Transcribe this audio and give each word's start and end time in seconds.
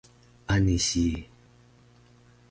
Ani 0.47 0.79
si 0.79 1.05